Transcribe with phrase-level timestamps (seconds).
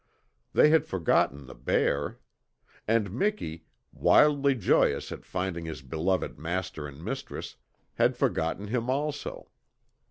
[0.53, 2.17] They had forgotten the bear.
[2.87, 7.55] And Miki, wildly joyous at finding his beloved master and mistress,
[7.93, 9.49] had forgotten him also.